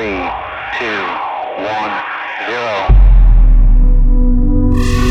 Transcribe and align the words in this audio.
Three, 0.00 0.16
two, 0.78 1.02
one, 1.60 1.92
zero. 2.48 2.88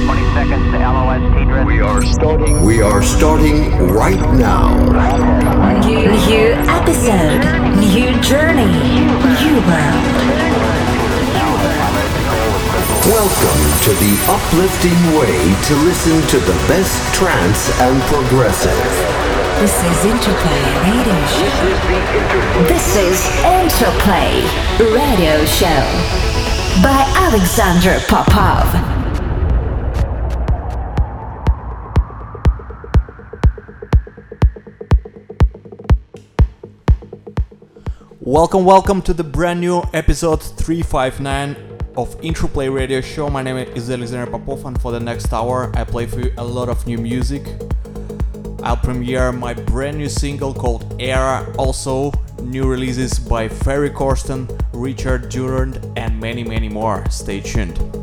20 0.09 0.33
seconds 0.33 0.65
to 0.71 0.77
LOS 0.79 1.21
T-Drift. 1.37 1.67
We 1.67 1.79
are 1.79 2.01
starting. 2.01 2.63
We 2.65 2.81
are 2.81 3.03
starting 3.03 3.69
right 3.93 4.19
now. 4.33 4.73
New, 5.85 6.09
new 6.25 6.57
episode, 6.73 7.45
new 7.77 8.19
journey, 8.23 9.05
new 9.37 9.61
world. 9.69 10.09
Welcome 13.05 13.61
to 13.85 13.93
the 13.93 14.17
uplifting 14.25 14.99
way 15.19 15.53
to 15.65 15.75
listen 15.85 16.19
to 16.29 16.39
the 16.39 16.57
best 16.67 17.13
trance 17.13 17.69
and 17.79 18.01
progressive. 18.09 19.18
This 19.57 19.75
is 19.83 20.05
Interplay 20.05 20.61
Radio 20.85 21.25
Show. 21.27 21.49
This 22.69 22.95
is 22.95 23.25
Interplay 23.43 24.41
Radio 24.93 25.43
Show 25.45 25.81
by 26.81 27.03
Alexander 27.17 27.99
Popov. 28.07 28.65
Welcome, 38.21 38.63
welcome 38.63 39.01
to 39.01 39.13
the 39.13 39.23
brand 39.25 39.59
new 39.59 39.81
episode 39.93 40.41
359 40.41 41.57
of 41.97 42.15
Interplay 42.23 42.69
Radio 42.69 43.01
Show. 43.01 43.29
My 43.29 43.41
name 43.41 43.57
is 43.57 43.89
Alexander 43.89 44.31
Popov, 44.31 44.65
and 44.65 44.81
for 44.81 44.93
the 44.93 44.99
next 45.01 45.33
hour, 45.33 45.69
I 45.75 45.83
play 45.83 46.05
for 46.05 46.21
you 46.21 46.33
a 46.37 46.43
lot 46.45 46.69
of 46.69 46.87
new 46.87 46.97
music. 46.97 47.43
I'll 48.63 48.77
premiere 48.77 49.31
my 49.31 49.53
brand 49.53 49.97
new 49.97 50.09
single 50.09 50.53
called 50.53 50.95
Era, 50.99 51.51
also 51.57 52.11
new 52.41 52.67
releases 52.67 53.17
by 53.19 53.47
Ferry 53.47 53.89
Corsten, 53.89 54.49
Richard 54.73 55.29
Durand, 55.29 55.79
and 55.97 56.19
many, 56.19 56.43
many 56.43 56.69
more. 56.69 57.09
Stay 57.09 57.39
tuned. 57.39 57.98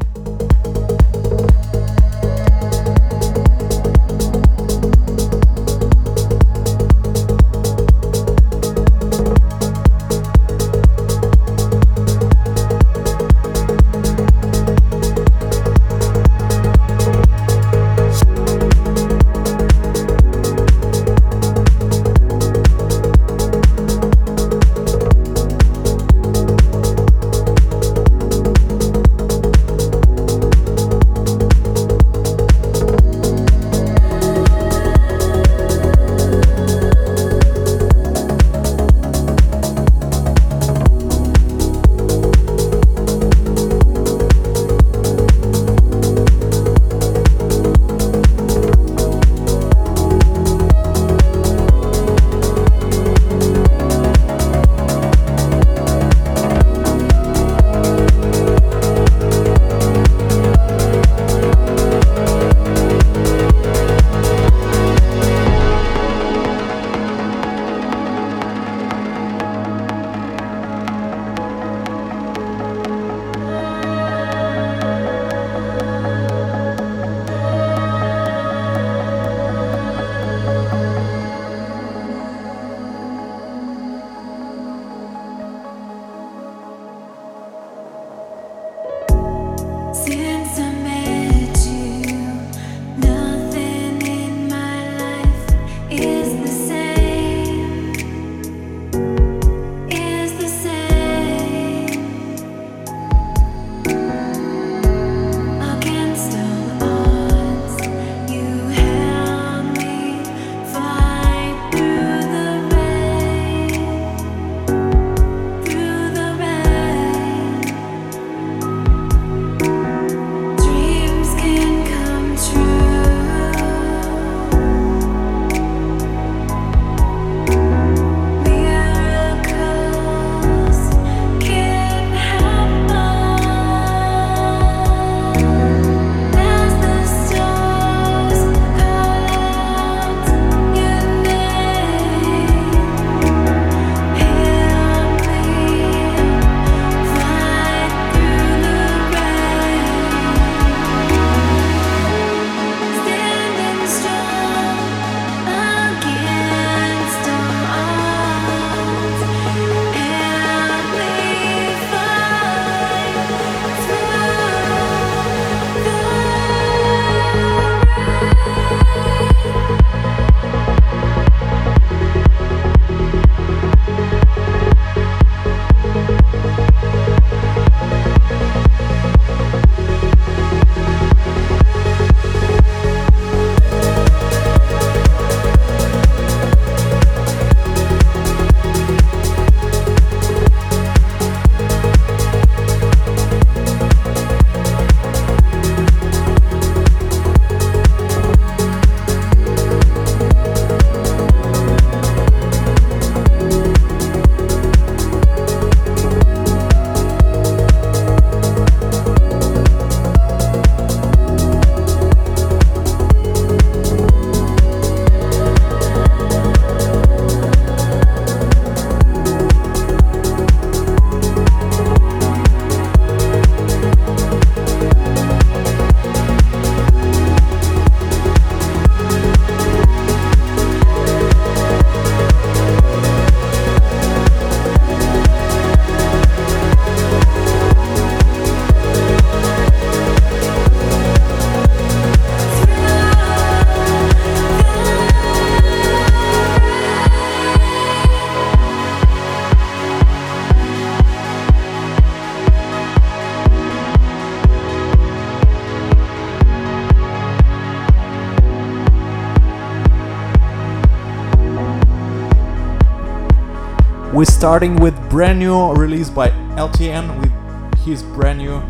We're 264.17 264.25
starting 264.25 264.77
with 264.77 264.95
brand 265.11 265.41
new 265.41 265.75
release 265.75 266.09
by 266.09 266.31
LTN 266.57 267.21
with 267.21 267.85
his 267.85 268.03
brand 268.03 268.39
new 268.39 268.63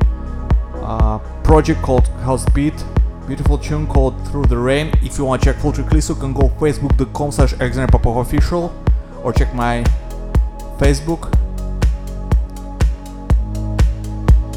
uh, 0.82 1.18
project 1.44 1.80
called 1.82 2.08
House 2.26 2.44
Beat. 2.46 2.74
Beautiful 3.28 3.56
tune 3.56 3.86
called 3.86 4.16
Through 4.26 4.46
the 4.46 4.58
Rain. 4.58 4.88
If 5.04 5.18
you 5.18 5.24
want 5.24 5.42
to 5.42 5.52
check 5.52 5.62
full 5.62 5.72
track 5.72 5.92
list, 5.92 6.08
you 6.08 6.16
can 6.16 6.32
go 6.32 6.48
facebook.com 6.58 7.30
slash 7.30 7.52
official 7.52 8.74
or 9.22 9.32
check 9.32 9.54
my 9.54 9.84
Facebook. 10.78 11.32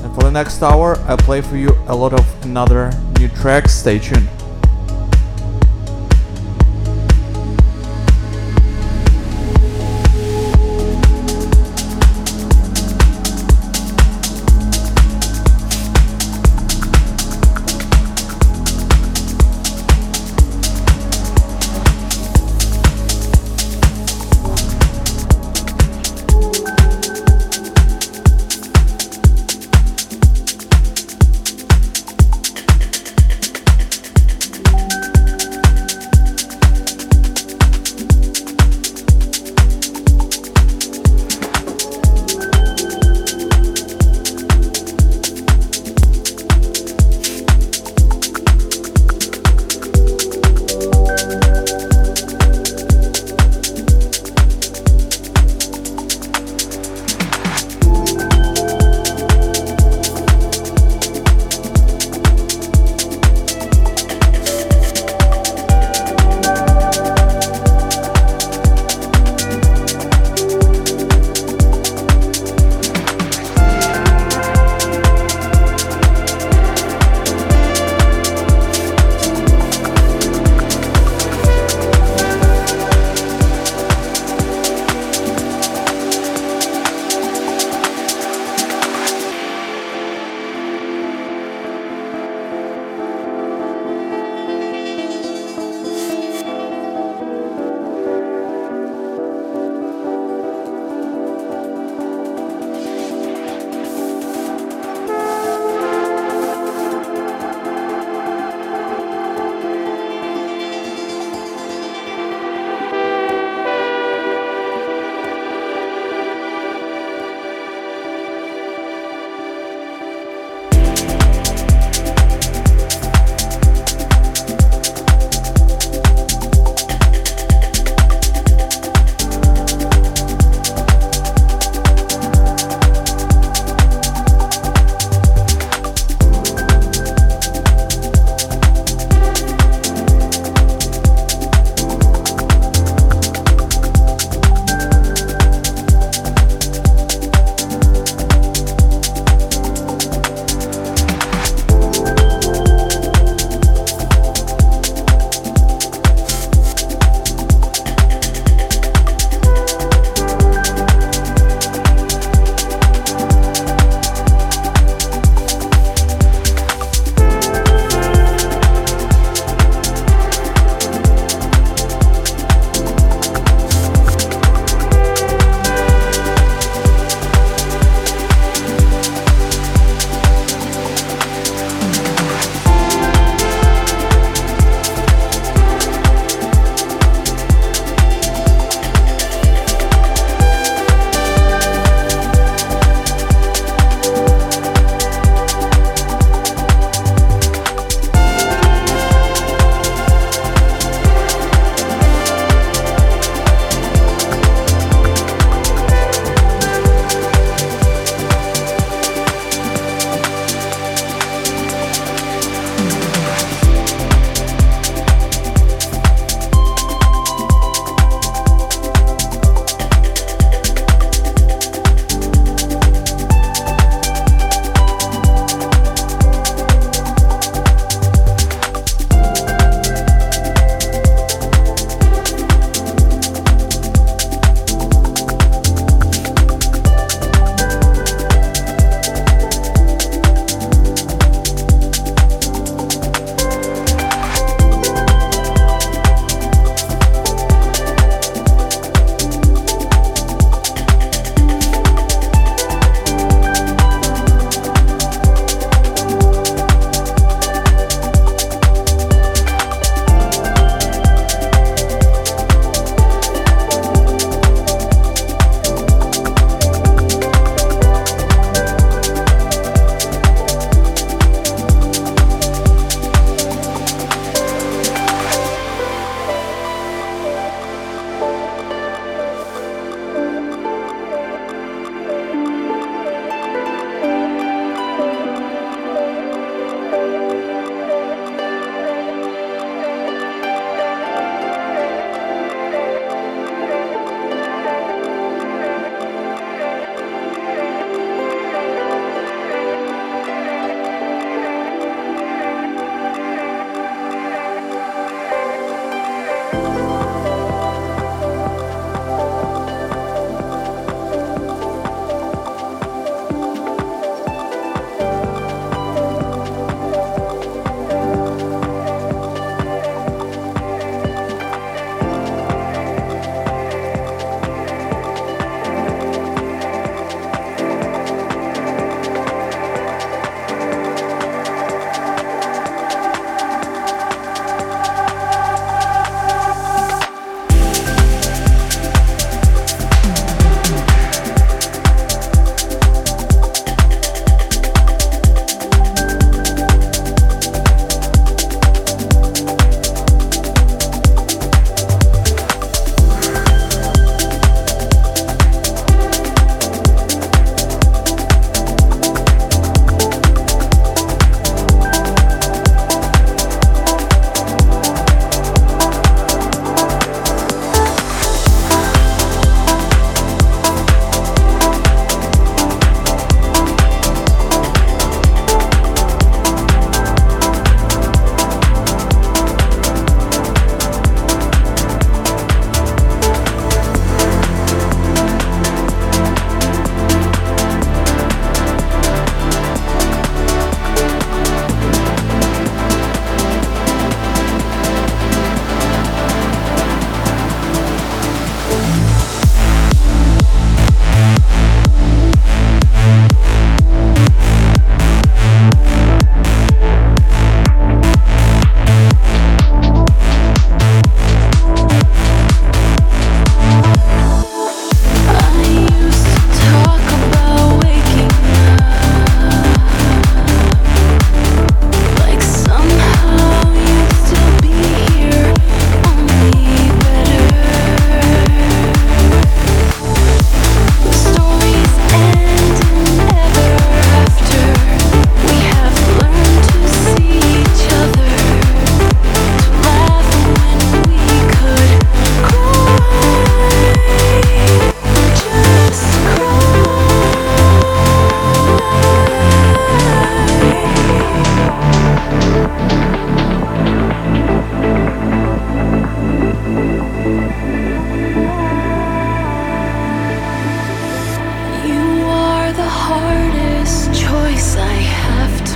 And 0.04 0.16
for 0.16 0.24
the 0.24 0.32
next 0.32 0.60
hour, 0.64 0.98
I 1.08 1.16
play 1.18 1.42
for 1.42 1.56
you 1.56 1.70
a 1.86 1.96
lot 1.96 2.14
of 2.14 2.26
another 2.44 2.92
new 3.20 3.28
tracks. 3.28 3.76
Stay 3.76 4.00
tuned. 4.00 4.28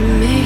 me. 0.04 0.43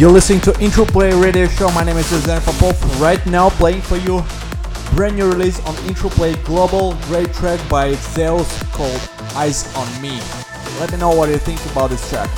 You're 0.00 0.10
listening 0.10 0.40
to 0.48 0.60
Interplay 0.62 1.12
Radio 1.12 1.46
Show. 1.46 1.70
My 1.72 1.84
name 1.84 1.98
is 1.98 2.10
Alexander 2.10 2.42
Popov. 2.46 3.02
Right 3.02 3.24
now, 3.26 3.50
playing 3.50 3.82
for 3.82 3.98
you 3.98 4.24
brand 4.94 5.14
new 5.14 5.28
release 5.28 5.60
on 5.66 5.76
Interplay 5.86 6.36
Global. 6.36 6.94
Great 7.02 7.34
track 7.34 7.60
by 7.68 7.92
Zeus 7.92 8.62
called 8.72 8.98
Eyes 9.36 9.70
on 9.76 10.00
Me. 10.00 10.18
Let 10.80 10.90
me 10.90 10.96
know 10.96 11.10
what 11.14 11.28
you 11.28 11.36
think 11.36 11.62
about 11.66 11.90
this 11.90 12.08
track. 12.08 12.30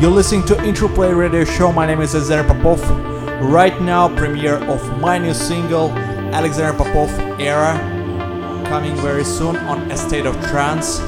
You're 0.00 0.10
listening 0.10 0.46
to 0.46 0.64
Interplay 0.64 1.12
Radio 1.12 1.44
Show. 1.44 1.72
My 1.72 1.84
name 1.84 2.00
is 2.00 2.14
Alexander 2.14 2.54
Popov. 2.54 2.80
Right 3.42 3.78
now, 3.82 4.08
premiere 4.08 4.56
of 4.64 4.80
my 4.98 5.18
new 5.18 5.34
single, 5.34 5.90
Alexander 6.32 6.72
Popov 6.72 7.10
Era, 7.38 7.76
coming 8.64 8.96
very 8.96 9.24
soon 9.24 9.56
on 9.58 9.90
A 9.90 9.96
State 9.98 10.24
of 10.24 10.34
Trance. 10.46 11.00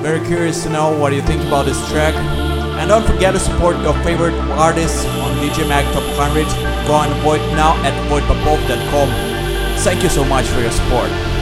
Very 0.00 0.24
curious 0.28 0.62
to 0.62 0.70
know 0.70 0.96
what 0.96 1.12
you 1.12 1.22
think 1.22 1.42
about 1.42 1.64
this 1.66 1.90
track. 1.90 2.14
And 2.78 2.88
don't 2.88 3.04
forget 3.04 3.34
to 3.34 3.40
support 3.40 3.80
your 3.80 3.94
favorite 4.04 4.34
artists 4.62 5.04
on 5.18 5.34
DJ 5.38 5.68
Mag 5.68 5.84
Top 5.92 6.04
100. 6.16 6.46
Go 6.86 6.94
and 6.94 7.12
vote 7.24 7.42
now 7.56 7.74
at 7.82 7.94
votepopov.com. 8.08 9.08
Thank 9.82 10.04
you 10.04 10.08
so 10.08 10.24
much 10.24 10.46
for 10.46 10.60
your 10.60 10.70
support. 10.70 11.33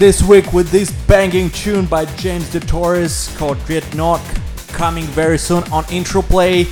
This 0.00 0.22
week 0.22 0.54
with 0.54 0.70
this 0.70 0.90
banging 1.06 1.50
tune 1.50 1.84
by 1.84 2.06
James 2.16 2.50
De 2.50 2.58
Torres 2.58 3.28
called 3.36 3.62
Dreadnought, 3.66 4.22
coming 4.68 5.04
very 5.04 5.36
soon 5.36 5.62
on 5.64 5.84
Interplay. 5.92 6.64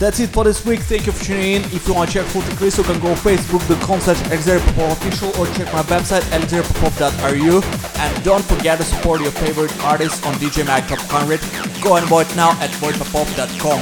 That's 0.00 0.18
it 0.18 0.30
for 0.30 0.42
this 0.42 0.66
week. 0.66 0.80
Thank 0.80 1.06
you 1.06 1.12
for 1.12 1.24
tuning 1.24 1.52
in. 1.52 1.62
If 1.66 1.86
you 1.86 1.94
want 1.94 2.10
to 2.10 2.18
check 2.18 2.26
full 2.26 2.42
tracklist, 2.42 2.78
you 2.78 2.82
can 2.82 2.98
go 2.98 3.14
facebook.com 3.14 4.00
slash 4.00 4.20
official 4.26 5.28
or 5.38 5.46
check 5.54 5.72
my 5.72 5.82
website 5.82 6.22
alexanderpopov.ru 6.22 7.62
and 8.00 8.24
don't 8.24 8.44
forget 8.44 8.78
to 8.78 8.84
support 8.84 9.20
your 9.20 9.30
favorite 9.30 9.72
artists 9.84 10.26
on 10.26 10.34
DJ 10.34 10.66
Mag 10.66 10.88
Top 10.88 10.98
100. 10.98 11.38
Go 11.84 11.94
and 11.94 12.06
vote 12.08 12.34
now 12.34 12.50
at 12.60 12.70
votePopov.com. 12.82 13.80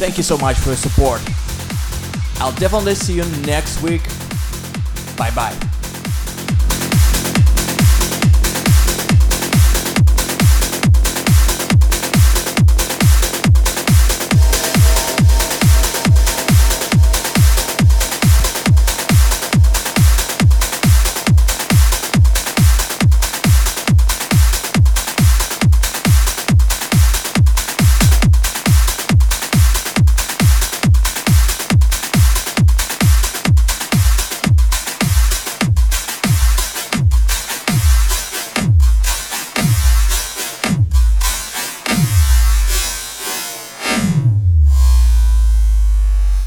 Thank 0.00 0.16
you 0.16 0.24
so 0.24 0.36
much 0.36 0.58
for 0.58 0.70
your 0.70 0.76
support. 0.78 1.20
I'll 2.40 2.58
definitely 2.58 2.96
see 2.96 3.14
you 3.14 3.24
next 3.46 3.80
week. 3.82 4.02
Bye 5.16 5.30
bye. 5.30 5.67